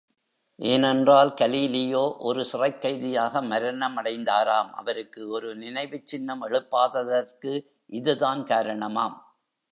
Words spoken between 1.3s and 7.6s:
Galileo ஒரு சிறைக் கைதியாக மரணமடைந்தாராம் அவருக்கு ஒரு நினைவுச் சின்னம் எழுப்பாததற்கு